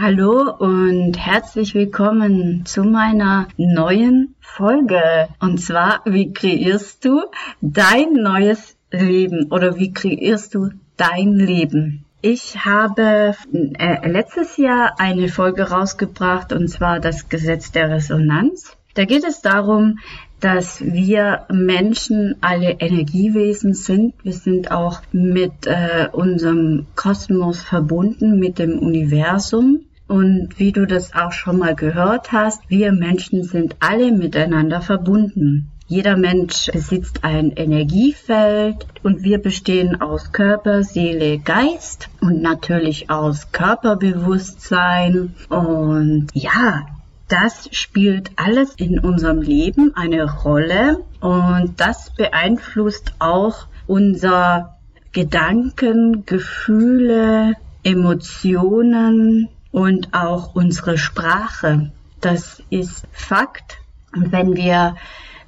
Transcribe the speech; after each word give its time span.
Hallo 0.00 0.54
und 0.60 1.14
herzlich 1.18 1.74
willkommen 1.74 2.64
zu 2.64 2.84
meiner 2.84 3.48
neuen 3.56 4.36
Folge. 4.38 5.26
Und 5.40 5.58
zwar, 5.58 6.02
wie 6.04 6.32
kreierst 6.32 7.04
du 7.04 7.22
dein 7.60 8.12
neues 8.12 8.76
Leben 8.92 9.50
oder 9.50 9.76
wie 9.76 9.92
kreierst 9.92 10.54
du 10.54 10.70
dein 10.96 11.34
Leben? 11.34 12.04
Ich 12.22 12.64
habe 12.64 13.34
äh, 13.52 14.08
letztes 14.08 14.56
Jahr 14.56 15.00
eine 15.00 15.28
Folge 15.28 15.68
rausgebracht 15.68 16.52
und 16.52 16.68
zwar 16.68 17.00
das 17.00 17.28
Gesetz 17.28 17.72
der 17.72 17.90
Resonanz. 17.90 18.76
Da 18.94 19.04
geht 19.04 19.24
es 19.24 19.42
darum, 19.42 19.98
dass 20.38 20.80
wir 20.80 21.46
Menschen 21.50 22.36
alle 22.40 22.70
Energiewesen 22.78 23.74
sind. 23.74 24.14
Wir 24.22 24.32
sind 24.32 24.70
auch 24.70 25.02
mit 25.10 25.66
äh, 25.66 26.06
unserem 26.12 26.86
Kosmos 26.94 27.62
verbunden, 27.62 28.38
mit 28.38 28.60
dem 28.60 28.78
Universum. 28.78 29.80
Und 30.08 30.58
wie 30.58 30.72
du 30.72 30.86
das 30.86 31.14
auch 31.14 31.32
schon 31.32 31.58
mal 31.58 31.74
gehört 31.74 32.32
hast, 32.32 32.62
wir 32.68 32.92
Menschen 32.92 33.44
sind 33.44 33.76
alle 33.80 34.10
miteinander 34.10 34.80
verbunden. 34.80 35.70
Jeder 35.86 36.16
Mensch 36.16 36.70
besitzt 36.72 37.24
ein 37.24 37.52
Energiefeld 37.52 38.86
und 39.02 39.22
wir 39.22 39.38
bestehen 39.38 40.00
aus 40.00 40.32
Körper, 40.32 40.82
Seele, 40.82 41.38
Geist 41.38 42.08
und 42.20 42.42
natürlich 42.42 43.08
aus 43.10 43.52
Körperbewusstsein. 43.52 45.34
Und 45.48 46.28
ja, 46.34 46.86
das 47.28 47.68
spielt 47.72 48.30
alles 48.36 48.74
in 48.74 48.98
unserem 48.98 49.40
Leben 49.42 49.94
eine 49.94 50.30
Rolle 50.30 51.04
und 51.20 51.74
das 51.76 52.10
beeinflusst 52.14 53.14
auch 53.18 53.66
unser 53.86 54.78
Gedanken, 55.12 56.24
Gefühle, 56.26 57.54
Emotionen, 57.82 59.48
und 59.78 60.12
auch 60.12 60.56
unsere 60.56 60.98
Sprache. 60.98 61.92
Das 62.20 62.60
ist 62.68 63.06
Fakt. 63.12 63.78
Und 64.12 64.32
wenn 64.32 64.56
wir 64.56 64.96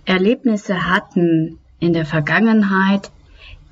Erlebnisse 0.04 0.86
hatten 0.86 1.58
in 1.80 1.94
der 1.94 2.06
Vergangenheit, 2.06 3.10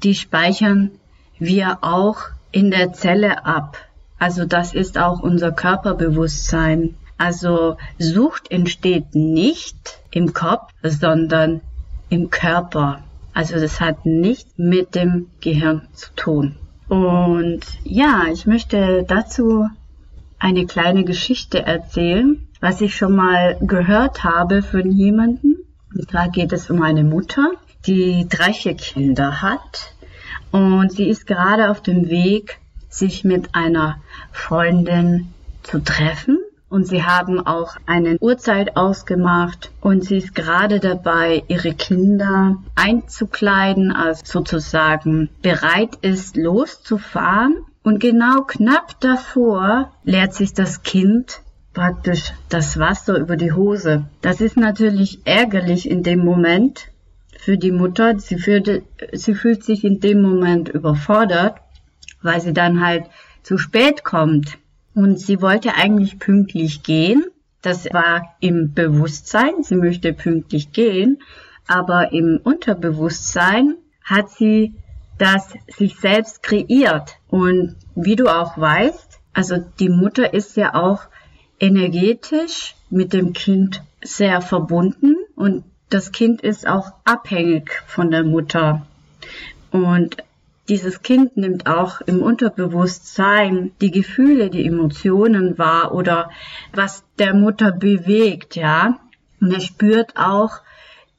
die 0.03 0.17
speichern 0.17 0.91
wir 1.39 1.79
auch 1.83 2.23
in 2.51 2.73
der 2.73 2.92
Zelle 2.92 3.47
ab. 3.47 3.79
Also 4.19 4.47
das 4.47 4.75
ist 4.75 4.98
auch 4.98 5.20
unser 5.20 5.53
Körperbewusstsein. 5.53 6.97
Also 7.19 7.77
Sucht 7.98 8.51
entsteht 8.51 9.14
nicht 9.14 10.01
im 10.11 10.33
Kopf, 10.33 10.73
sondern 10.83 11.61
im 12.09 12.31
Körper. 12.31 13.05
Also 13.33 13.61
das 13.61 13.81
hat 13.81 14.06
nichts 14.06 14.55
mit 14.56 14.97
dem 14.97 15.29
Gehirn 15.41 15.86
zu 15.92 16.12
tun. 16.17 16.56
Und 16.89 17.61
ja, 17.84 18.25
ich 18.33 18.47
möchte 18.47 19.05
dazu 19.06 19.69
eine 20.39 20.67
kleine 20.67 21.05
Geschichte 21.05 21.64
erzählen, 21.64 22.48
was 22.61 22.81
ich 22.81 22.97
schon 22.97 23.14
mal 23.14 23.56
gehört 23.61 24.25
habe 24.25 24.62
von 24.62 24.91
jemandem. 24.91 25.56
Und 25.95 26.11
zwar 26.11 26.28
geht 26.28 26.53
es 26.53 26.70
um 26.70 26.83
eine 26.83 27.05
Mutter, 27.05 27.53
die 27.86 28.27
drei, 28.28 28.53
vier 28.53 28.75
Kinder 28.75 29.42
hat. 29.42 29.95
Und 30.51 30.92
sie 30.92 31.08
ist 31.08 31.27
gerade 31.27 31.70
auf 31.70 31.83
dem 31.83 32.08
Weg, 32.08 32.58
sich 32.89 33.24
mit 33.24 33.55
einer 33.55 34.01
Freundin 34.33 35.33
zu 35.63 35.80
treffen. 35.80 36.39
Und 36.70 36.86
sie 36.86 37.02
haben 37.02 37.45
auch 37.46 37.77
eine 37.86 38.18
Uhrzeit 38.18 38.77
ausgemacht 38.77 39.70
und 39.80 40.05
sie 40.05 40.18
ist 40.18 40.34
gerade 40.34 40.80
dabei, 40.80 41.42
ihre 41.48 41.73
Kinder 41.73 42.58
einzukleiden, 42.74 43.90
also 43.90 44.20
sozusagen 44.24 45.30
bereit 45.40 45.96
ist, 46.02 46.36
loszufahren. 46.36 47.57
Und 47.89 48.01
genau 48.01 48.43
knapp 48.43 49.01
davor 49.01 49.95
leert 50.05 50.35
sich 50.35 50.53
das 50.53 50.83
Kind 50.83 51.41
praktisch 51.73 52.35
das 52.51 52.79
Wasser 52.79 53.17
über 53.17 53.39
die 53.39 53.53
Hose. 53.53 54.05
Das 54.21 54.43
ist 54.43 54.59
natürlich 54.59 55.21
ärgerlich 55.25 55.89
in 55.89 56.03
dem 56.03 56.23
Moment 56.23 56.91
für 57.39 57.57
die 57.57 57.73
Mutter. 57.73 58.19
Sie 58.19 58.37
fühlt, 58.37 58.83
sie 59.15 59.35
fühlt 59.35 59.65
sich 59.65 59.85
in 59.85 60.01
dem 60.01 60.21
Moment 60.21 60.69
überfordert, 60.69 61.63
weil 62.21 62.43
sie 62.43 62.53
dann 62.53 62.85
halt 62.85 63.07
zu 63.43 63.57
spät 63.57 64.05
kommt. 64.05 64.59
Und 64.95 65.19
sie 65.19 65.41
wollte 65.41 65.75
eigentlich 65.75 66.19
pünktlich 66.19 66.83
gehen. 66.83 67.25
Das 67.63 67.87
war 67.87 68.37
im 68.41 68.75
Bewusstsein. 68.75 69.63
Sie 69.63 69.77
möchte 69.77 70.13
pünktlich 70.13 70.73
gehen. 70.73 71.23
Aber 71.67 72.13
im 72.13 72.39
Unterbewusstsein 72.45 73.77
hat 74.05 74.29
sie 74.29 74.75
das 75.18 75.52
sich 75.67 75.98
selbst 75.98 76.42
kreiert. 76.42 77.17
Und 77.29 77.77
wie 77.95 78.17
du 78.17 78.29
auch 78.29 78.56
weißt, 78.56 79.18
also 79.33 79.56
die 79.79 79.89
Mutter 79.89 80.33
ist 80.33 80.56
ja 80.56 80.74
auch 80.74 81.02
energetisch 81.61 82.74
mit 82.90 83.12
dem 83.12 83.33
Kind 83.33 83.83
sehr 84.02 84.40
verbunden 84.40 85.17
und 85.34 85.64
das 85.90 86.12
Kind 86.12 86.42
ist 86.42 86.67
auch 86.67 86.92
abhängig 87.05 87.70
von 87.86 88.11
der 88.11 88.23
Mutter. 88.23 88.86
Und 89.70 90.18
dieses 90.68 91.02
Kind 91.02 91.36
nimmt 91.36 91.67
auch 91.67 92.02
im 92.02 92.23
Unterbewusstsein 92.23 93.73
die 93.80 93.90
Gefühle, 93.90 94.51
die 94.51 94.67
Emotionen 94.67 95.57
wahr 95.58 95.95
oder 95.95 96.30
was 96.74 97.05
der 97.18 97.34
Mutter 97.34 97.73
bewegt, 97.73 98.55
ja. 98.55 98.98
Und 99.40 99.52
er 99.52 99.61
spürt 99.61 100.17
auch 100.17 100.61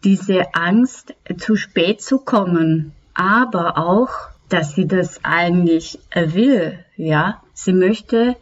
diese 0.04 0.54
Angst, 0.54 1.16
zu 1.38 1.56
spät 1.56 2.02
zu 2.02 2.20
kommen 2.20 2.94
aber 3.14 3.78
auch, 3.78 4.10
dass 4.50 4.74
sie 4.74 4.88
das 4.88 5.24
eigentlich 5.24 6.00
will, 6.14 6.80
ja. 6.96 7.42
Sie 7.54 7.74
möchte 7.74 8.36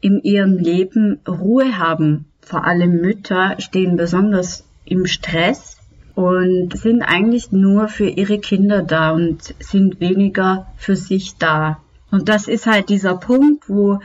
in 0.00 0.20
ihrem 0.22 0.56
Leben 0.56 1.20
Ruhe 1.26 1.78
haben. 1.78 2.26
Vor 2.40 2.64
allem 2.64 3.00
Mütter 3.00 3.56
stehen 3.58 3.96
besonders 3.96 4.64
im 4.84 5.06
Stress 5.06 5.78
und 6.14 6.76
sind 6.76 7.02
eigentlich 7.02 7.52
nur 7.52 7.88
für 7.88 8.08
ihre 8.08 8.38
Kinder 8.38 8.82
da 8.82 9.12
und 9.12 9.54
sind 9.58 10.00
weniger 10.00 10.66
für 10.76 10.96
sich 10.96 11.36
da. 11.36 11.78
Und 12.10 12.28
das 12.28 12.48
ist 12.48 12.66
halt 12.66 12.88
dieser 12.88 13.16
Punkt, 13.16 13.68
wo 13.68 14.00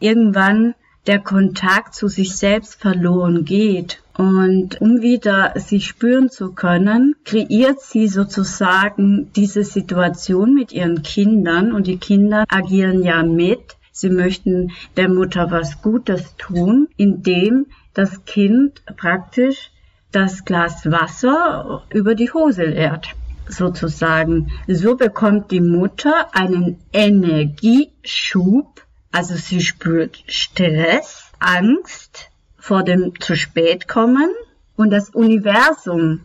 irgendwann 0.00 0.74
der 1.06 1.18
Kontakt 1.18 1.94
zu 1.94 2.08
sich 2.08 2.36
selbst 2.36 2.80
verloren 2.80 3.44
geht. 3.44 4.02
Und 4.16 4.80
um 4.80 5.00
wieder 5.00 5.54
sich 5.56 5.86
spüren 5.86 6.30
zu 6.30 6.52
können, 6.52 7.16
kreiert 7.24 7.80
sie 7.80 8.06
sozusagen 8.06 9.32
diese 9.34 9.64
Situation 9.64 10.54
mit 10.54 10.72
ihren 10.72 11.02
Kindern 11.02 11.72
und 11.72 11.86
die 11.86 11.98
Kinder 11.98 12.44
agieren 12.48 13.02
ja 13.02 13.22
mit. 13.22 13.76
Sie 13.90 14.10
möchten 14.10 14.72
der 14.96 15.08
Mutter 15.08 15.50
was 15.50 15.82
Gutes 15.82 16.36
tun, 16.36 16.88
indem 16.96 17.66
das 17.92 18.24
Kind 18.24 18.82
praktisch 18.96 19.70
das 20.12 20.44
Glas 20.44 20.88
Wasser 20.90 21.84
über 21.90 22.14
die 22.14 22.32
Hose 22.32 22.64
leert 22.64 23.08
sozusagen. 23.48 24.52
So 24.68 24.96
bekommt 24.96 25.50
die 25.50 25.60
Mutter 25.60 26.28
einen 26.32 26.78
Energieschub 26.92 28.84
also 29.14 29.36
sie 29.36 29.60
spürt 29.60 30.24
Stress, 30.26 31.30
Angst 31.38 32.30
vor 32.64 32.82
dem 32.82 33.20
zu 33.20 33.36
spät 33.36 33.88
kommen 33.88 34.30
und 34.74 34.88
das 34.88 35.10
Universum 35.10 36.20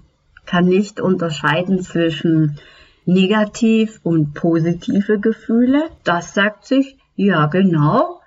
kann 0.45 0.67
nicht 0.67 1.01
unterscheiden 1.01 1.81
zwischen 1.81 2.57
negativ 3.05 3.99
und 4.03 4.33
positive 4.33 5.19
Gefühle. 5.19 5.89
Das 6.05 6.33
sagt 6.33 6.63
sich, 6.63 6.95
ja 7.17 7.47
genau, 7.47 8.21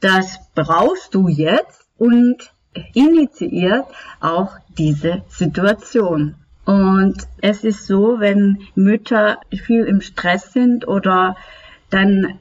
das 0.00 0.40
brauchst 0.54 1.14
du 1.14 1.28
jetzt 1.28 1.86
und 1.96 2.52
initiiert 2.92 3.86
auch 4.20 4.58
diese 4.76 5.22
Situation. 5.28 6.34
Und 6.66 7.16
es 7.40 7.64
ist 7.64 7.86
so, 7.86 8.20
wenn 8.20 8.58
Mütter 8.74 9.38
viel 9.50 9.84
im 9.86 10.02
Stress 10.02 10.52
sind 10.52 10.86
oder 10.86 11.34
dann 11.88 12.40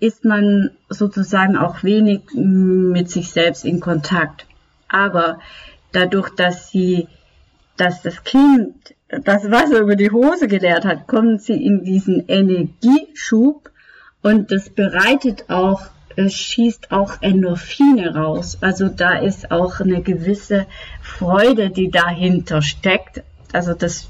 ist 0.00 0.24
man 0.24 0.70
sozusagen 0.88 1.56
auch 1.56 1.84
wenig 1.84 2.22
mit 2.34 3.08
sich 3.08 3.30
selbst 3.30 3.64
in 3.64 3.78
Kontakt. 3.78 4.48
Aber 4.94 5.40
dadurch, 5.90 6.30
dass 6.30 6.70
sie, 6.70 7.08
dass 7.76 8.02
das 8.02 8.22
Kind 8.22 8.94
das 9.08 9.50
Wasser 9.50 9.80
über 9.80 9.96
die 9.96 10.12
Hose 10.12 10.46
geleert 10.46 10.84
hat, 10.84 11.08
kommen 11.08 11.38
sie 11.38 11.64
in 11.64 11.84
diesen 11.84 12.28
Energieschub 12.28 13.70
und 14.22 14.52
das 14.52 14.70
bereitet 14.70 15.50
auch, 15.50 15.82
es 16.16 16.34
schießt 16.34 16.92
auch 16.92 17.20
Endorphine 17.22 18.14
raus. 18.14 18.58
Also 18.60 18.88
da 18.88 19.18
ist 19.18 19.50
auch 19.50 19.80
eine 19.80 20.00
gewisse 20.00 20.66
Freude, 21.02 21.70
die 21.70 21.90
dahinter 21.90 22.62
steckt. 22.62 23.24
Also 23.52 23.74
das 23.74 24.06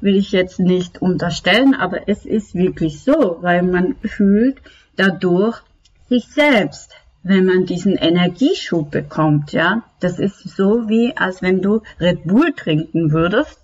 will 0.00 0.16
ich 0.16 0.30
jetzt 0.30 0.60
nicht 0.60 1.02
unterstellen, 1.02 1.74
aber 1.74 2.08
es 2.08 2.24
ist 2.24 2.54
wirklich 2.54 3.02
so, 3.02 3.38
weil 3.40 3.62
man 3.62 3.96
fühlt 4.04 4.58
dadurch 4.94 5.62
sich 6.08 6.28
selbst, 6.28 6.94
wenn 7.22 7.44
man 7.44 7.66
diesen 7.66 7.96
Energieschub 7.96 8.90
bekommt, 8.90 9.52
ja. 9.52 9.82
Das 10.00 10.18
ist 10.18 10.40
so 10.56 10.88
wie, 10.88 11.16
als 11.16 11.42
wenn 11.42 11.60
du 11.60 11.82
Red 12.00 12.24
Bull 12.24 12.52
trinken 12.54 13.12
würdest 13.12 13.60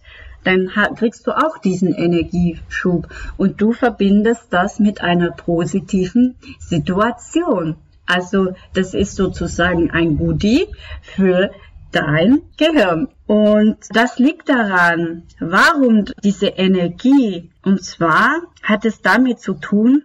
dann 0.47 0.71
kriegst 0.95 1.27
du 1.27 1.33
auch 1.33 1.59
diesen 1.59 1.93
Energieschub 1.93 3.09
und 3.37 3.61
du 3.61 3.73
verbindest 3.73 4.47
das 4.51 4.79
mit 4.79 5.01
einer 5.01 5.33
positiven 5.33 6.37
Situation. 6.61 7.75
Also 8.07 8.55
das 8.73 8.95
ist 8.95 9.17
sozusagen 9.17 9.91
ein 9.91 10.17
Goodie 10.17 10.67
für 11.03 11.51
dein 11.91 12.43
Gehirn. 12.57 13.09
Und 13.27 13.79
das 13.91 14.21
liegt 14.21 14.49
daran, 14.49 15.25
warum 15.41 16.05
diese 16.23 16.47
Energie, 16.47 17.51
und 17.65 17.83
zwar 17.83 18.43
hat 18.63 18.85
es 18.85 19.03
damit 19.03 19.41
zu 19.41 19.55
tun, 19.55 20.05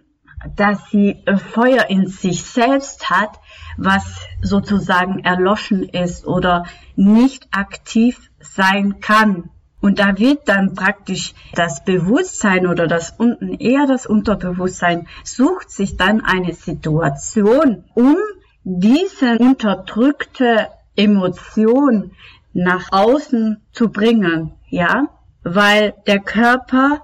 dass 0.56 0.90
sie 0.90 1.24
Feuer 1.52 1.88
in 1.88 2.06
sich 2.06 2.44
selbst 2.44 3.10
hat, 3.10 3.38
was 3.76 4.04
sozusagen 4.42 5.20
erloschen 5.20 5.88
ist 5.88 6.26
oder 6.26 6.64
nicht 6.96 7.48
aktiv 7.52 8.30
sein 8.40 9.00
kann. 9.00 9.50
Und 9.80 9.98
da 9.98 10.16
wird 10.16 10.48
dann 10.48 10.74
praktisch 10.74 11.34
das 11.54 11.84
Bewusstsein 11.84 12.68
oder 12.68 12.86
das 12.86 13.14
unten 13.18 13.54
eher 13.54 13.86
das 13.86 14.06
Unterbewusstsein 14.06 15.08
sucht 15.24 15.70
sich 15.70 15.96
dann 15.96 16.24
eine 16.24 16.54
Situation, 16.54 17.84
um 17.94 18.16
diese 18.62 19.38
unterdrückte 19.38 20.68
Emotion 20.94 22.12
nach 22.52 22.92
außen 22.92 23.60
zu 23.72 23.90
bringen, 23.90 24.52
ja, 24.68 25.08
weil 25.42 25.94
der 26.06 26.20
Körper 26.20 27.02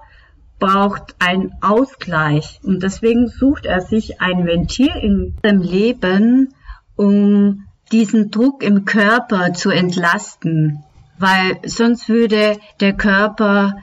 braucht 0.59 1.15
einen 1.19 1.53
Ausgleich. 1.61 2.59
Und 2.63 2.83
deswegen 2.83 3.27
sucht 3.27 3.65
er 3.65 3.81
sich 3.81 4.21
ein 4.21 4.45
Ventil 4.45 4.91
in 5.01 5.35
seinem 5.41 5.61
Leben, 5.61 6.53
um 6.95 7.65
diesen 7.91 8.29
Druck 8.29 8.61
im 8.61 8.85
Körper 8.85 9.53
zu 9.53 9.71
entlasten. 9.71 10.83
Weil 11.17 11.57
sonst 11.65 12.07
würde 12.07 12.57
der 12.79 12.93
Körper 12.93 13.77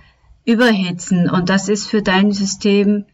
überhitzen. 0.44 1.28
Und 1.28 1.48
das 1.48 1.68
ist 1.68 1.88
für 1.88 2.02
dein 2.02 2.32
System 2.32 3.04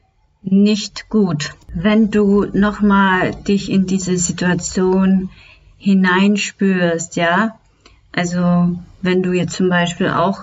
nicht 0.43 1.09
gut. 1.09 1.55
Wenn 1.73 2.11
du 2.11 2.45
nochmal 2.53 3.33
dich 3.35 3.71
in 3.71 3.87
diese 3.87 4.17
Situation 4.17 5.31
hineinspürst, 5.79 7.17
ja, 7.17 7.59
also 8.13 8.77
wenn 9.01 9.23
du 9.23 9.33
jetzt 9.33 9.55
zum 9.55 9.69
Beispiel 9.69 10.11
auch 10.11 10.41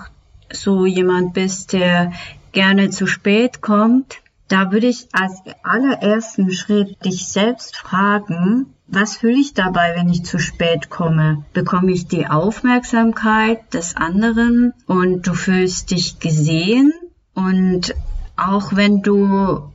so 0.52 0.84
jemand 0.86 1.34
bist, 1.34 1.72
der 1.72 2.12
gerne 2.52 2.90
zu 2.90 3.06
spät 3.06 3.60
kommt, 3.60 4.18
da 4.48 4.72
würde 4.72 4.88
ich 4.88 5.08
als 5.12 5.42
allerersten 5.62 6.50
Schritt 6.50 7.04
dich 7.04 7.28
selbst 7.28 7.76
fragen, 7.76 8.74
was 8.88 9.18
fühle 9.18 9.38
ich 9.38 9.54
dabei, 9.54 9.94
wenn 9.96 10.08
ich 10.08 10.24
zu 10.24 10.40
spät 10.40 10.90
komme? 10.90 11.44
Bekomme 11.52 11.92
ich 11.92 12.08
die 12.08 12.26
Aufmerksamkeit 12.26 13.72
des 13.72 13.96
anderen 13.96 14.72
und 14.86 15.28
du 15.28 15.34
fühlst 15.34 15.92
dich 15.92 16.18
gesehen? 16.18 16.92
Und 17.34 17.94
auch 18.36 18.74
wenn 18.74 19.02
du 19.02 19.70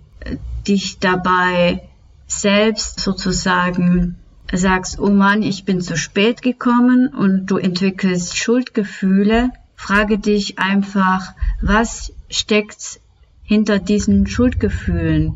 dich 0.68 1.00
dabei 1.00 1.88
selbst 2.28 3.00
sozusagen 3.00 4.18
sagst, 4.52 5.00
oh 5.00 5.10
Mann, 5.10 5.44
ich 5.44 5.64
bin 5.64 5.80
zu 5.80 5.96
spät 5.96 6.42
gekommen 6.42 7.08
und 7.08 7.46
du 7.46 7.58
entwickelst 7.58 8.36
Schuldgefühle, 8.38 9.52
frage 9.86 10.18
dich 10.18 10.58
einfach, 10.58 11.36
was 11.62 12.12
steckt 12.28 13.00
hinter 13.44 13.78
diesen 13.78 14.26
Schuldgefühlen? 14.26 15.36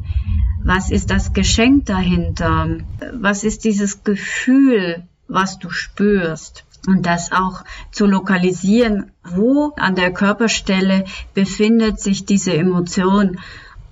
Was 0.63 0.89
ist 0.89 1.11
das 1.11 1.33
Geschenk 1.33 1.85
dahinter? 1.85 2.79
Was 3.13 3.43
ist 3.43 3.63
dieses 3.63 4.03
Gefühl, 4.03 5.03
was 5.27 5.59
du 5.59 5.69
spürst? 5.69 6.65
Und 6.87 7.05
das 7.05 7.31
auch 7.31 7.63
zu 7.91 8.07
lokalisieren, 8.07 9.11
wo 9.23 9.73
an 9.77 9.93
der 9.93 10.11
Körperstelle 10.11 11.05
befindet 11.35 11.99
sich 11.99 12.25
diese 12.25 12.53
Emotion 12.53 13.37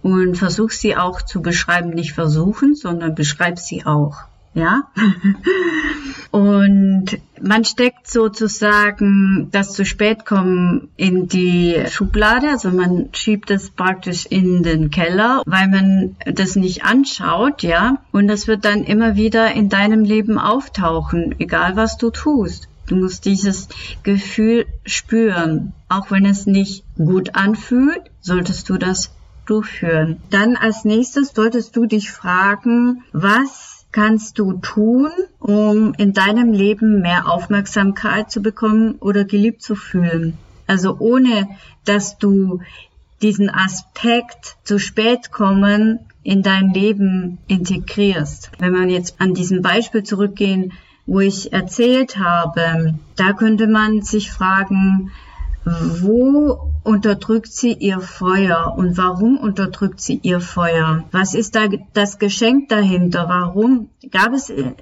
und 0.02 0.38
versuch 0.38 0.72
sie 0.72 0.96
auch 0.98 1.22
zu 1.22 1.44
beschreiben, 1.44 1.92
nicht 1.92 2.14
versuchen, 2.14 2.74
sondern 2.74 3.14
beschreib 3.14 3.60
sie 3.60 3.86
auch 3.86 4.24
ja. 4.58 4.84
Und 6.32 7.20
man 7.42 7.64
steckt 7.64 8.10
sozusagen 8.10 9.50
das 9.52 9.74
zu 9.74 9.86
spät 9.86 10.26
kommen 10.26 10.90
in 10.98 11.28
die 11.28 11.84
Schublade, 11.90 12.50
also 12.50 12.70
man 12.70 13.10
schiebt 13.14 13.52
es 13.52 13.70
praktisch 13.70 14.26
in 14.26 14.64
den 14.64 14.90
Keller, 14.90 15.44
weil 15.46 15.68
man 15.70 16.16
das 16.26 16.56
nicht 16.56 16.84
anschaut, 16.84 17.64
ja. 17.64 18.00
Und 18.12 18.28
das 18.28 18.48
wird 18.48 18.66
dann 18.66 18.84
immer 18.84 19.16
wieder 19.16 19.52
in 19.54 19.70
deinem 19.70 20.04
Leben 20.04 20.40
auftauchen, 20.40 21.36
egal 21.40 21.76
was 21.76 21.98
du 21.98 22.10
tust. 22.10 22.68
Du 22.88 22.96
musst 22.96 23.26
dieses 23.26 23.68
Gefühl 24.04 24.66
spüren. 24.86 25.74
Auch 25.90 26.10
wenn 26.10 26.26
es 26.26 26.46
nicht 26.46 26.84
gut 26.96 27.36
anfühlt, 27.36 28.02
solltest 28.22 28.70
du 28.70 28.78
das 28.78 29.12
durchführen. 29.46 30.22
Dann 30.30 30.56
als 30.56 30.86
nächstes 30.86 31.34
solltest 31.34 31.76
du 31.76 31.86
dich 31.86 32.12
fragen, 32.12 33.04
was 33.12 33.67
kannst 33.92 34.38
du 34.40 34.54
tun, 34.54 35.10
um 35.40 35.94
in 35.98 36.14
deinem 36.14 36.52
Leben 36.54 37.02
mehr 37.02 37.30
Aufmerksamkeit 37.30 38.30
zu 38.32 38.42
bekommen 38.42 38.96
oder 39.00 39.26
geliebt 39.26 39.62
zu 39.62 39.76
fühlen? 39.76 40.38
Also 40.68 40.98
ohne, 41.00 41.48
dass 41.86 42.18
du 42.18 42.60
diesen 43.22 43.50
Aspekt 43.50 44.58
zu 44.64 44.80
spät 44.80 45.32
kommen 45.32 46.00
in 46.24 46.44
dein 46.44 46.74
Leben 46.74 47.40
integrierst. 47.48 48.52
Wenn 48.60 48.74
man 48.74 48.90
jetzt 48.90 49.20
an 49.20 49.34
diesem 49.34 49.62
Beispiel 49.62 50.04
zurückgehen, 50.04 50.74
wo 51.06 51.22
ich 51.22 51.54
erzählt 51.54 52.18
habe, 52.18 52.96
da 53.16 53.34
könnte 53.34 53.68
man 53.68 54.02
sich 54.02 54.30
fragen, 54.30 55.12
wo 56.02 56.72
unterdrückt 56.84 57.52
sie 57.52 57.74
ihr 57.74 58.00
Feuer 58.00 58.74
und 58.78 58.98
warum 58.98 59.38
unterdrückt 59.38 60.00
sie 60.00 60.20
ihr 60.24 60.40
Feuer? 60.40 61.04
Was 61.12 61.34
ist 61.34 61.56
da 61.56 61.68
das 61.94 62.20
Geschenk 62.20 62.70
dahinter? 62.70 63.28
Warum 63.28 63.90
gab 64.12 64.32
es 64.34 64.50
in 64.50 64.76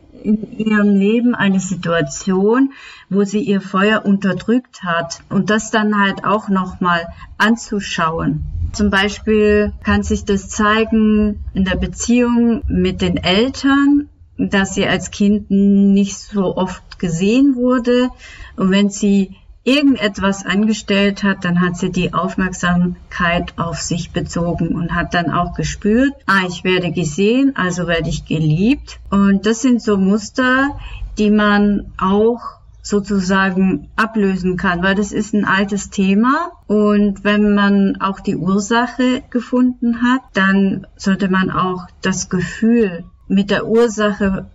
ihrem 0.58 0.96
Leben 0.96 1.34
eine 1.34 1.60
Situation, 1.60 2.74
wo 3.10 3.24
sie 3.24 3.40
ihr 3.40 3.62
Feuer 3.62 4.06
unterdrückt 4.06 4.84
hat 4.84 5.22
und 5.30 5.50
das 5.50 5.72
dann 5.72 6.00
halt 6.00 6.24
auch 6.24 6.50
nochmal 6.50 7.08
anzuschauen? 7.39 8.44
Zum 8.72 8.92
Beispiel 8.92 9.74
kann 9.84 10.04
sich 10.04 10.25
das 10.25 10.50
zeigen 10.50 11.44
in 11.56 11.65
der 11.65 11.77
Beziehung 11.77 12.62
mit 12.68 13.01
den 13.01 13.18
Eltern, 13.18 14.10
dass 14.38 14.75
sie 14.75 14.86
als 14.86 15.10
Kind 15.10 15.50
nicht 15.50 16.18
so 16.18 16.56
oft 16.58 17.00
gesehen 17.00 17.56
wurde 17.56 18.10
und 18.58 18.70
wenn 18.70 18.89
sie 18.89 19.36
irgendetwas 19.65 20.45
angestellt 20.45 21.24
hat, 21.24 21.43
dann 21.43 21.60
hat 21.60 21.75
sie 21.75 21.91
die 21.91 22.13
Aufmerksamkeit 22.13 23.53
auf 23.57 23.81
sich 23.81 24.12
bezogen 24.12 24.75
und 24.75 24.93
hat 24.93 25.13
dann 25.15 25.31
auch 25.31 25.55
gespürt, 25.55 26.13
ah, 26.27 26.43
ich 26.48 26.63
werde 26.63 26.91
gesehen, 26.91 27.53
also 27.55 27.88
werde 27.88 28.10
ich 28.10 28.25
geliebt. 28.25 29.00
Und 29.10 29.45
das 29.48 29.62
sind 29.62 29.81
so 29.81 29.98
Muster, 29.98 30.77
die 31.17 31.31
man 31.31 31.91
auch 31.98 32.41
sozusagen 32.84 33.89
ablösen 33.95 34.55
kann, 34.55 34.84
weil 34.84 34.93
das 34.93 35.12
ist 35.12 35.34
ein 35.34 35.45
altes 35.45 35.89
Thema 35.89 36.51
und 36.67 37.24
wenn 37.24 37.55
man 37.55 38.00
auch 38.00 38.19
die 38.19 38.36
Ursache 38.36 39.24
gefunden 39.31 40.03
hat, 40.03 40.22
dann 40.34 40.86
sollte 40.95 41.27
man 41.27 41.50
auch 41.50 41.88
das 42.03 42.29
Gefühl 42.29 43.03
mit 43.27 43.50
der 43.50 43.65
Ursache 43.65 44.51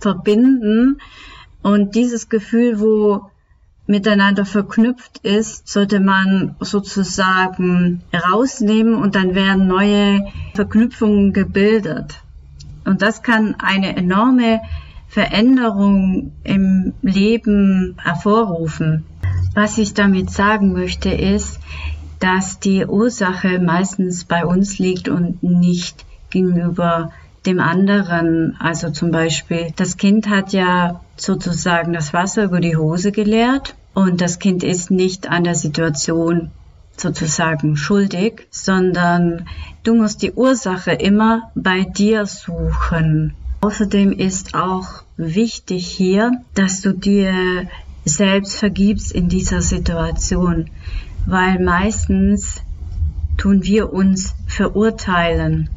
verbinden 0.00 0.96
und 1.62 1.94
dieses 1.94 2.30
Gefühl, 2.30 2.80
wo 2.80 3.30
miteinander 3.86 4.44
verknüpft 4.46 5.18
ist, 5.18 5.68
sollte 5.68 6.00
man 6.00 6.56
sozusagen 6.60 8.02
rausnehmen 8.12 8.94
und 8.94 9.14
dann 9.14 9.34
werden 9.34 9.66
neue 9.66 10.26
Verknüpfungen 10.54 11.32
gebildet. 11.32 12.20
Und 12.84 13.02
das 13.02 13.22
kann 13.22 13.56
eine 13.58 13.96
enorme 13.96 14.60
Veränderung 15.08 16.32
im 16.44 16.92
Leben 17.02 17.96
hervorrufen. 18.02 19.04
Was 19.54 19.78
ich 19.78 19.94
damit 19.94 20.30
sagen 20.30 20.72
möchte 20.72 21.10
ist, 21.10 21.60
dass 22.20 22.58
die 22.58 22.86
Ursache 22.86 23.58
meistens 23.58 24.24
bei 24.24 24.44
uns 24.44 24.78
liegt 24.78 25.08
und 25.08 25.42
nicht 25.42 26.04
gegenüber 26.30 27.12
dem 27.46 27.60
anderen. 27.60 28.56
Also 28.58 28.90
zum 28.90 29.10
Beispiel, 29.10 29.72
das 29.76 29.96
Kind 29.96 30.28
hat 30.28 30.52
ja 30.52 31.00
sozusagen 31.16 31.92
das 31.92 32.12
Wasser 32.12 32.44
über 32.44 32.60
die 32.60 32.76
Hose 32.76 33.12
geleert 33.12 33.74
und 33.94 34.20
das 34.20 34.38
Kind 34.38 34.62
ist 34.62 34.90
nicht 34.90 35.28
an 35.28 35.44
der 35.44 35.54
Situation 35.54 36.50
sozusagen 36.96 37.76
schuldig, 37.76 38.46
sondern 38.50 39.46
du 39.82 39.94
musst 39.94 40.22
die 40.22 40.32
Ursache 40.32 40.92
immer 40.92 41.50
bei 41.54 41.82
dir 41.82 42.26
suchen. 42.26 43.34
Außerdem 43.60 44.12
ist 44.12 44.54
auch 44.54 45.02
wichtig 45.16 45.86
hier, 45.86 46.32
dass 46.54 46.82
du 46.82 46.92
dir 46.92 47.68
selbst 48.04 48.56
vergibst 48.56 49.12
in 49.12 49.28
dieser 49.28 49.62
Situation, 49.62 50.70
weil 51.26 51.58
meistens 51.58 52.60
tun 53.38 53.64
wir 53.64 53.92
uns 53.92 54.34
verurteilen. 54.46 55.70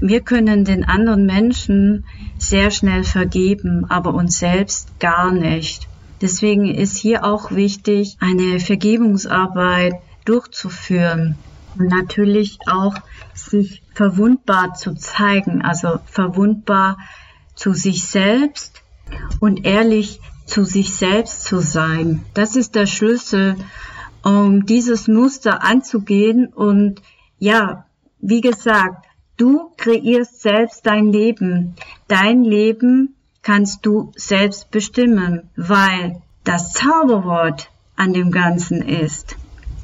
Wir 0.00 0.22
können 0.22 0.64
den 0.64 0.84
anderen 0.84 1.26
Menschen 1.26 2.06
sehr 2.38 2.70
schnell 2.70 3.04
vergeben, 3.04 3.84
aber 3.90 4.14
uns 4.14 4.38
selbst 4.38 4.98
gar 4.98 5.30
nicht. 5.30 5.88
Deswegen 6.22 6.66
ist 6.66 6.96
hier 6.96 7.24
auch 7.24 7.50
wichtig, 7.50 8.16
eine 8.20 8.60
Vergebungsarbeit 8.60 9.94
durchzuführen 10.24 11.36
und 11.78 11.88
natürlich 11.88 12.58
auch 12.66 12.94
sich 13.34 13.82
verwundbar 13.94 14.74
zu 14.74 14.94
zeigen, 14.94 15.62
also 15.62 16.00
verwundbar 16.06 16.98
zu 17.54 17.74
sich 17.74 18.04
selbst 18.04 18.82
und 19.38 19.66
ehrlich 19.66 20.20
zu 20.46 20.64
sich 20.64 20.94
selbst 20.94 21.44
zu 21.44 21.60
sein. 21.60 22.24
Das 22.34 22.56
ist 22.56 22.74
der 22.74 22.86
Schlüssel, 22.86 23.56
um 24.22 24.66
dieses 24.66 25.08
Muster 25.08 25.62
anzugehen 25.62 26.46
und 26.46 27.02
ja, 27.38 27.86
wie 28.20 28.40
gesagt, 28.40 29.06
du 29.40 29.72
kreierst 29.76 30.42
selbst 30.42 30.86
dein 30.86 31.12
Leben. 31.12 31.74
Dein 32.08 32.44
Leben 32.44 33.14
kannst 33.42 33.86
du 33.86 34.12
selbst 34.14 34.70
bestimmen, 34.70 35.48
weil 35.56 36.20
das 36.44 36.72
Zauberwort 36.74 37.70
an 37.96 38.12
dem 38.12 38.30
Ganzen 38.30 38.82
ist. 38.82 39.36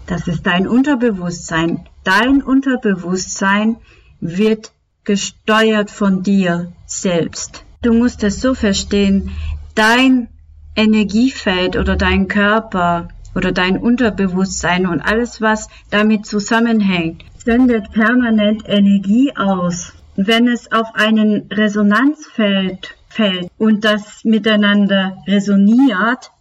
Das 0.06 0.28
ist 0.28 0.46
dein 0.46 0.68
Unterbewusstsein. 0.68 1.86
Dein 2.04 2.42
Unterbewusstsein 2.42 3.76
wird 4.20 4.72
gesteuert 5.04 5.90
von 5.90 6.22
dir 6.22 6.72
selbst. 6.84 7.64
Du 7.82 7.94
musst 7.94 8.22
es 8.24 8.40
so 8.40 8.54
verstehen, 8.54 9.30
dein 9.74 10.28
Energiefeld 10.74 11.76
oder 11.76 11.96
dein 11.96 12.28
Körper 12.28 13.08
oder 13.34 13.52
dein 13.52 13.78
Unterbewusstsein 13.78 14.86
und 14.86 15.00
alles, 15.00 15.40
was 15.40 15.68
damit 15.90 16.26
zusammenhängt, 16.26 17.24
sendet 17.46 17.92
permanent 17.92 18.64
Energie 18.68 19.32
aus. 19.36 19.92
Wenn 20.16 20.48
es 20.48 20.72
auf 20.72 20.88
einen 20.94 21.48
Resonanzfeld 21.52 22.96
fällt 23.08 23.48
und 23.56 23.84
das 23.84 24.24
miteinander 24.24 25.16
resoniert, 25.28 26.32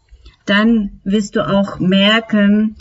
dann 0.45 0.99
wirst 1.03 1.35
du 1.35 1.47
auch 1.47 1.79
merken, 1.79 2.75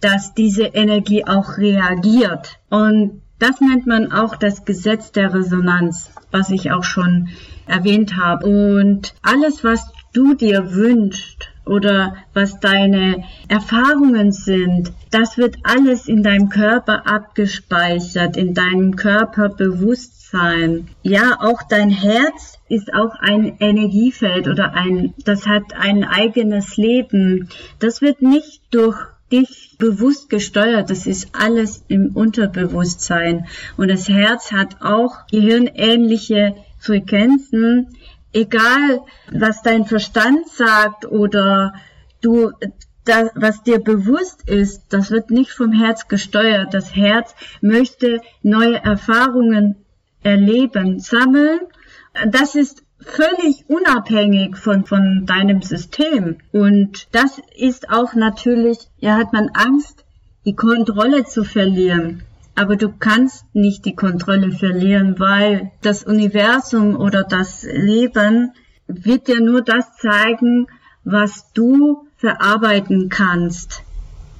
dass 0.00 0.34
diese 0.34 0.64
Energie 0.64 1.24
auch 1.24 1.56
reagiert. 1.56 2.58
Und 2.68 3.22
das 3.38 3.60
nennt 3.60 3.86
man 3.86 4.10
auch 4.10 4.34
das 4.34 4.64
Gesetz 4.64 5.12
der 5.12 5.32
Resonanz, 5.32 6.10
was 6.32 6.50
ich 6.50 6.72
auch 6.72 6.84
schon 6.84 7.28
erwähnt 7.66 8.16
habe. 8.16 8.46
Und 8.46 9.14
alles, 9.22 9.62
was 9.62 9.88
du 10.12 10.34
dir 10.34 10.72
wünschst 10.72 11.48
oder 11.68 12.16
was 12.34 12.60
deine 12.60 13.24
Erfahrungen 13.48 14.32
sind, 14.32 14.92
das 15.10 15.38
wird 15.38 15.56
alles 15.62 16.08
in 16.08 16.22
deinem 16.22 16.48
Körper 16.48 17.06
abgespeichert, 17.06 18.36
in 18.36 18.54
deinem 18.54 18.96
Körperbewusstsein. 18.96 20.88
Ja, 21.02 21.38
auch 21.40 21.62
dein 21.68 21.90
Herz 21.90 22.58
ist 22.68 22.92
auch 22.92 23.14
ein 23.20 23.56
Energiefeld 23.60 24.48
oder 24.48 24.74
ein, 24.74 25.14
das 25.24 25.46
hat 25.46 25.74
ein 25.78 26.04
eigenes 26.04 26.76
Leben. 26.76 27.48
Das 27.78 28.02
wird 28.02 28.22
nicht 28.22 28.62
durch 28.70 28.98
dich 29.32 29.76
bewusst 29.78 30.30
gesteuert. 30.30 30.90
Das 30.90 31.06
ist 31.06 31.28
alles 31.32 31.84
im 31.88 32.12
Unterbewusstsein. 32.14 33.46
Und 33.76 33.88
das 33.88 34.08
Herz 34.08 34.52
hat 34.52 34.80
auch 34.80 35.26
gehirnähnliche 35.30 36.54
Frequenzen. 36.78 37.88
Egal, 38.32 39.00
was 39.32 39.62
dein 39.62 39.86
Verstand 39.86 40.48
sagt 40.48 41.06
oder 41.06 41.74
du, 42.20 42.52
das, 43.04 43.30
was 43.34 43.62
dir 43.62 43.78
bewusst 43.78 44.48
ist, 44.48 44.82
das 44.90 45.10
wird 45.10 45.30
nicht 45.30 45.50
vom 45.50 45.72
Herz 45.72 46.08
gesteuert. 46.08 46.74
Das 46.74 46.94
Herz 46.94 47.34
möchte 47.60 48.20
neue 48.42 48.76
Erfahrungen 48.76 49.76
erleben, 50.22 51.00
sammeln. 51.00 51.60
Das 52.30 52.54
ist 52.54 52.82
völlig 53.00 53.64
unabhängig 53.68 54.56
von, 54.56 54.84
von 54.84 55.24
deinem 55.24 55.62
System. 55.62 56.38
Und 56.52 57.08
das 57.12 57.40
ist 57.56 57.90
auch 57.90 58.14
natürlich, 58.14 58.78
ja, 58.98 59.16
hat 59.16 59.32
man 59.32 59.50
Angst, 59.54 60.04
die 60.44 60.54
Kontrolle 60.54 61.24
zu 61.24 61.44
verlieren. 61.44 62.22
Aber 62.58 62.74
du 62.74 62.88
kannst 62.88 63.44
nicht 63.54 63.84
die 63.84 63.94
Kontrolle 63.94 64.50
verlieren, 64.50 65.20
weil 65.20 65.70
das 65.80 66.02
Universum 66.02 66.96
oder 66.96 67.22
das 67.22 67.62
Leben 67.62 68.52
wird 68.88 69.28
dir 69.28 69.40
nur 69.40 69.62
das 69.62 69.94
zeigen, 69.98 70.66
was 71.04 71.52
du 71.52 72.08
verarbeiten 72.16 73.10
kannst. 73.10 73.84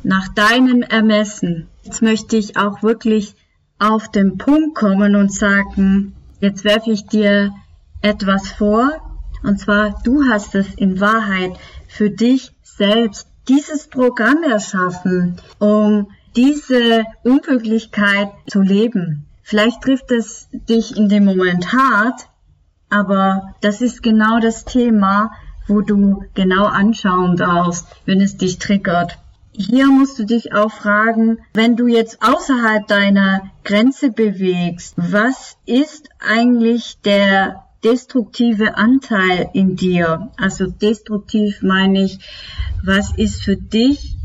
Nach 0.03 0.27
deinem 0.27 0.83
Ermessen. 0.83 1.69
Jetzt 1.85 2.03
möchte 2.03 2.37
ich 2.37 2.57
auch 2.57 2.83
wirklich 2.83 3.37
auf 3.79 4.11
den 4.11 4.37
Punkt 4.37 4.75
kommen 4.75 5.15
und 5.15 5.33
sagen, 5.33 6.17
jetzt 6.41 6.65
werfe 6.65 6.91
ich 6.91 7.07
dir 7.07 7.53
etwas 8.03 8.49
vor, 8.49 8.91
und 9.45 9.61
zwar 9.61 10.03
du 10.03 10.25
hast 10.29 10.57
es 10.57 10.75
in 10.75 10.99
Wahrheit 10.99 11.53
für 11.87 12.11
dich 12.11 12.51
selbst 12.65 13.29
dieses 13.47 13.87
Programm 13.87 14.43
erschaffen, 14.43 15.37
um 15.61 16.09
diese 16.39 17.05
Unmöglichkeit 17.25 18.31
zu 18.47 18.61
leben. 18.61 19.27
Vielleicht 19.43 19.83
trifft 19.83 20.13
es 20.13 20.49
dich 20.53 20.97
in 20.97 21.09
dem 21.09 21.25
Moment 21.25 21.73
hart, 21.73 22.29
aber 22.89 23.55
das 23.61 23.81
ist 23.81 24.05
genau 24.05 24.39
das 24.39 24.65
Thema, 24.65 25.33
wo 25.67 25.81
du 25.81 26.23
genau 26.35 26.67
anschauen 26.67 27.37
darfst, 27.37 27.89
wenn 28.07 28.21
es 28.21 28.37
dich 28.37 28.59
triggert. 28.59 29.19
Hier 29.51 29.89
musst 29.89 30.17
du 30.21 30.25
dich 30.25 30.55
auch 30.55 30.71
fragen, 30.71 31.39
wenn 31.55 31.75
du 31.75 31.89
jetzt 31.89 32.23
außerhalb 32.23 32.87
deiner 32.87 33.51
Grenze 33.65 34.13
bewegst, 34.13 34.95
was 34.97 35.57
ist 35.67 36.09
eigentlich 36.21 37.01
der 37.05 37.65
destruktive 37.83 38.77
Anteil 38.77 39.51
in 39.55 39.75
dir. 39.75 40.31
Also 40.37 40.67
destruktiv 40.67 41.63
meine 41.63 42.05
ich, 42.05 42.21
was 42.85 43.13
ist 43.17 43.43
für 43.43 43.57
dich 43.57 44.18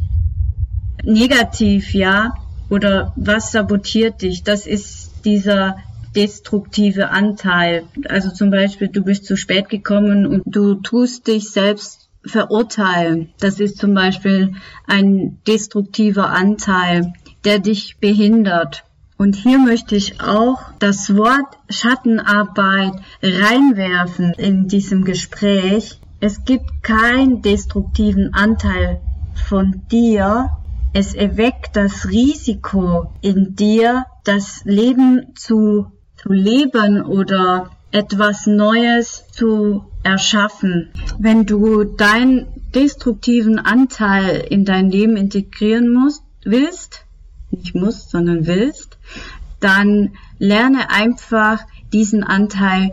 negativ, 1.04 1.94
ja? 1.94 2.34
Oder 2.70 3.14
was 3.16 3.52
sabotiert 3.52 4.22
dich? 4.22 4.44
Das 4.44 4.66
ist 4.66 5.12
dieser 5.26 5.78
destruktive 6.16 7.10
Anteil. 7.10 7.84
Also 8.08 8.32
zum 8.32 8.52
Beispiel, 8.52 8.88
du 8.88 9.04
bist 9.04 9.26
zu 9.26 9.36
spät 9.36 9.70
gekommen 9.70 10.26
und 10.26 10.44
du 10.46 10.76
tust 10.76 11.28
dich 11.28 11.50
selbst 11.50 12.10
verurteilen. 12.26 13.30
Das 13.40 13.60
ist 13.60 13.78
zum 13.78 13.94
Beispiel 13.94 14.54
ein 14.88 15.40
destruktiver 15.48 16.30
Anteil, 16.30 17.14
der 17.44 17.60
dich 17.60 17.98
behindert. 18.00 18.84
Und 19.18 19.36
hier 19.36 19.60
möchte 19.60 19.96
ich 19.96 20.22
auch 20.22 20.60
das 20.80 21.16
Wort 21.16 21.58
Schattenarbeit 21.70 22.94
reinwerfen 23.22 24.34
in 24.34 24.68
diesem 24.68 25.04
Gespräch. 25.04 26.00
Es 26.20 26.46
gibt 26.46 26.84
keinen 26.84 27.42
destruktiven 27.42 28.34
Anteil 28.34 29.02
von 29.48 29.82
dir. 29.92 30.50
Es 30.96 31.16
erweckt 31.16 31.76
das 31.76 32.08
Risiko 32.10 33.12
in 33.22 33.56
dir, 33.56 34.06
das 34.24 34.62
Leben 34.64 35.34
zu, 35.36 35.92
zu 36.22 36.32
leben 36.32 37.02
oder 37.02 37.72
etwas 37.92 38.46
Neues 38.46 39.26
zu 39.32 39.86
erschaffen. 40.04 40.92
Wenn 41.18 41.48
du 41.48 41.84
deinen 41.84 42.46
destruktiven 42.76 43.58
Anteil 43.58 44.46
in 44.50 44.66
dein 44.66 44.92
Leben 44.92 45.18
integrieren 45.18 45.92
musst, 45.92 46.24
willst, 46.44 47.06
nicht 47.50 47.74
musst, 47.74 48.12
sondern 48.12 48.46
willst, 48.46 49.00
dann 49.60 50.12
lerne 50.38 50.92
einfach 50.92 51.60
diesen 51.92 52.24
Anteil 52.24 52.92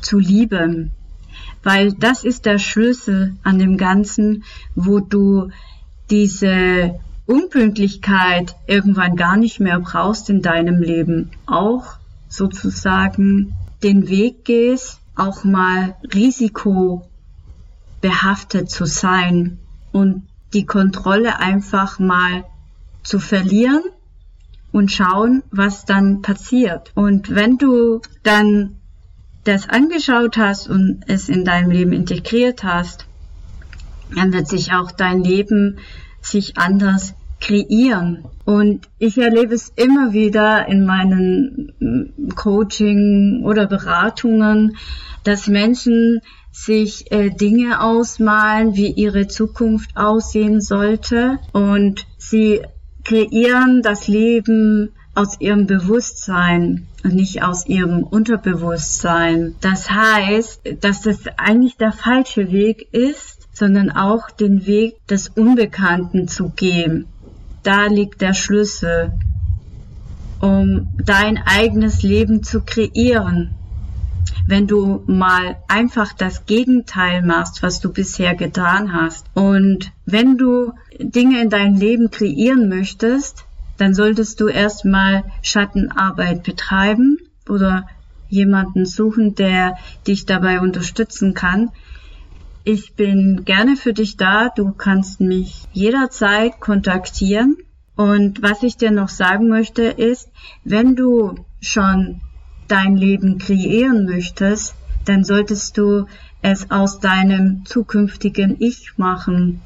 zu 0.00 0.20
lieben, 0.20 0.92
weil 1.64 1.92
das 1.94 2.22
ist 2.22 2.46
der 2.46 2.58
Schlüssel 2.58 3.34
an 3.42 3.58
dem 3.58 3.76
Ganzen, 3.76 4.44
wo 4.76 5.00
du 5.00 5.50
diese 6.10 7.00
Unpünktlichkeit 7.30 8.56
irgendwann 8.66 9.14
gar 9.14 9.36
nicht 9.36 9.60
mehr 9.60 9.78
brauchst 9.78 10.28
in 10.30 10.42
deinem 10.42 10.82
Leben, 10.82 11.30
auch 11.46 11.98
sozusagen 12.28 13.54
den 13.84 14.08
Weg 14.08 14.44
gehst, 14.44 14.98
auch 15.14 15.44
mal 15.44 15.94
risikobehaftet 16.12 17.08
zu 18.68 18.84
sein 18.84 19.60
und 19.92 20.26
die 20.52 20.66
Kontrolle 20.66 21.38
einfach 21.38 22.00
mal 22.00 22.42
zu 23.04 23.20
verlieren 23.20 23.84
und 24.72 24.90
schauen, 24.90 25.44
was 25.52 25.84
dann 25.84 26.22
passiert. 26.22 26.90
Und 26.96 27.32
wenn 27.32 27.58
du 27.58 28.00
dann 28.24 28.74
das 29.44 29.68
angeschaut 29.68 30.36
hast 30.36 30.68
und 30.68 31.04
es 31.06 31.28
in 31.28 31.44
deinem 31.44 31.70
Leben 31.70 31.92
integriert 31.92 32.64
hast, 32.64 33.06
dann 34.14 34.32
wird 34.32 34.48
sich 34.48 34.72
auch 34.72 34.90
dein 34.90 35.22
Leben 35.22 35.78
sich 36.20 36.58
anders 36.58 37.14
kreieren. 37.40 38.24
Und 38.44 38.88
ich 38.98 39.18
erlebe 39.18 39.54
es 39.54 39.72
immer 39.76 40.12
wieder 40.12 40.68
in 40.68 40.84
meinen 40.84 41.72
mm, 41.80 42.28
Coaching 42.34 43.42
oder 43.44 43.66
Beratungen, 43.66 44.76
dass 45.24 45.48
Menschen 45.48 46.20
sich 46.52 47.10
äh, 47.12 47.30
Dinge 47.30 47.80
ausmalen, 47.80 48.74
wie 48.74 48.90
ihre 48.90 49.28
Zukunft 49.28 49.96
aussehen 49.96 50.60
sollte 50.60 51.38
und 51.52 52.06
sie 52.18 52.60
kreieren 53.04 53.82
das 53.82 54.08
Leben 54.08 54.90
aus 55.14 55.40
ihrem 55.40 55.66
Bewusstsein 55.66 56.86
und 57.02 57.14
nicht 57.14 57.42
aus 57.42 57.66
ihrem 57.66 58.02
Unterbewusstsein. 58.02 59.54
Das 59.60 59.90
heißt, 59.90 60.62
dass 60.80 61.02
das 61.02 61.18
eigentlich 61.36 61.76
der 61.76 61.92
falsche 61.92 62.52
Weg 62.52 62.88
ist, 62.92 63.48
sondern 63.52 63.90
auch 63.90 64.30
den 64.30 64.66
Weg 64.66 65.06
des 65.08 65.28
Unbekannten 65.28 66.28
zu 66.28 66.50
gehen. 66.50 67.06
Da 67.62 67.86
liegt 67.86 68.20
der 68.20 68.34
Schlüssel, 68.34 69.12
um 70.40 70.88
dein 71.04 71.38
eigenes 71.38 72.02
Leben 72.02 72.42
zu 72.42 72.62
kreieren. 72.62 73.54
Wenn 74.46 74.66
du 74.66 75.02
mal 75.06 75.56
einfach 75.68 76.12
das 76.12 76.46
Gegenteil 76.46 77.22
machst, 77.22 77.62
was 77.62 77.80
du 77.80 77.92
bisher 77.92 78.34
getan 78.34 78.92
hast. 78.92 79.26
Und 79.34 79.92
wenn 80.06 80.38
du 80.38 80.72
Dinge 80.98 81.40
in 81.40 81.50
deinem 81.50 81.76
Leben 81.76 82.10
kreieren 82.10 82.68
möchtest, 82.68 83.44
dann 83.76 83.94
solltest 83.94 84.40
du 84.40 84.48
erstmal 84.48 85.24
Schattenarbeit 85.42 86.42
betreiben 86.42 87.18
oder 87.48 87.86
jemanden 88.28 88.86
suchen, 88.86 89.34
der 89.34 89.76
dich 90.06 90.26
dabei 90.26 90.60
unterstützen 90.60 91.34
kann. 91.34 91.70
Ich 92.64 92.94
bin 92.94 93.44
gerne 93.46 93.76
für 93.76 93.94
dich 93.94 94.16
da. 94.16 94.50
Du 94.50 94.72
kannst 94.72 95.20
mich 95.20 95.66
jederzeit 95.72 96.60
kontaktieren. 96.60 97.56
Und 97.96 98.42
was 98.42 98.62
ich 98.62 98.76
dir 98.76 98.90
noch 98.90 99.08
sagen 99.08 99.48
möchte 99.48 99.82
ist, 99.82 100.30
wenn 100.64 100.94
du 100.94 101.36
schon 101.60 102.20
dein 102.68 102.96
Leben 102.96 103.38
kreieren 103.38 104.04
möchtest, 104.04 104.74
dann 105.04 105.24
solltest 105.24 105.76
du 105.78 106.06
es 106.42 106.70
aus 106.70 107.00
deinem 107.00 107.64
zukünftigen 107.64 108.56
Ich 108.60 108.96
machen, 108.96 109.60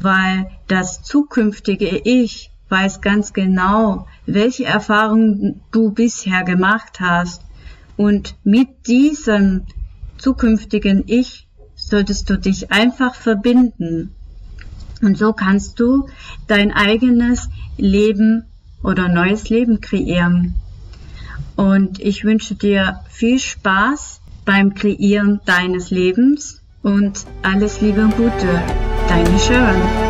weil 0.00 0.50
das 0.68 1.02
zukünftige 1.02 2.00
Ich 2.04 2.50
weiß 2.68 3.00
ganz 3.00 3.32
genau, 3.32 4.06
welche 4.26 4.64
Erfahrungen 4.64 5.60
du 5.70 5.90
bisher 5.90 6.44
gemacht 6.44 7.00
hast. 7.00 7.42
Und 7.96 8.36
mit 8.44 8.86
diesem 8.86 9.66
zukünftigen 10.18 11.04
Ich 11.06 11.48
solltest 11.86 12.30
du 12.30 12.38
dich 12.38 12.70
einfach 12.70 13.14
verbinden. 13.14 14.14
Und 15.02 15.16
so 15.16 15.32
kannst 15.32 15.80
du 15.80 16.08
dein 16.46 16.72
eigenes 16.72 17.48
Leben 17.76 18.44
oder 18.82 19.08
neues 19.08 19.48
Leben 19.48 19.80
kreieren. 19.80 20.54
Und 21.56 22.00
ich 22.00 22.24
wünsche 22.24 22.54
dir 22.54 23.00
viel 23.08 23.38
Spaß 23.38 24.20
beim 24.44 24.74
Kreieren 24.74 25.40
deines 25.44 25.90
Lebens 25.90 26.60
und 26.82 27.26
alles 27.42 27.80
Liebe 27.80 28.02
und 28.02 28.16
Gute. 28.16 28.62
Deine 29.08 29.38
Sharon. 29.38 30.09